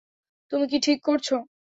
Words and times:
তুমি 0.51 0.65
কী 0.67 0.77
ঠিক 0.83 0.99
করেছো? 1.03 1.35